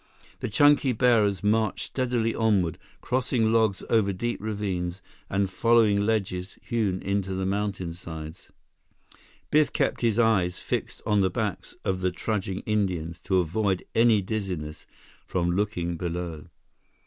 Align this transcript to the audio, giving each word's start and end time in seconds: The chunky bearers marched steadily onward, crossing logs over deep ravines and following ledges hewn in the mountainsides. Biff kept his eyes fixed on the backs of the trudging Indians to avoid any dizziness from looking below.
The 0.39 0.49
chunky 0.49 0.93
bearers 0.93 1.43
marched 1.43 1.85
steadily 1.85 2.33
onward, 2.33 2.79
crossing 3.01 3.53
logs 3.53 3.83
over 3.87 4.11
deep 4.11 4.41
ravines 4.41 4.99
and 5.29 5.47
following 5.47 6.07
ledges 6.07 6.57
hewn 6.63 7.03
in 7.03 7.21
the 7.21 7.45
mountainsides. 7.45 8.49
Biff 9.51 9.71
kept 9.71 10.01
his 10.01 10.17
eyes 10.17 10.57
fixed 10.57 11.03
on 11.05 11.21
the 11.21 11.29
backs 11.29 11.75
of 11.85 12.01
the 12.01 12.09
trudging 12.11 12.61
Indians 12.61 13.19
to 13.19 13.37
avoid 13.37 13.85
any 13.93 14.23
dizziness 14.23 14.87
from 15.27 15.51
looking 15.51 15.97
below. 15.97 16.45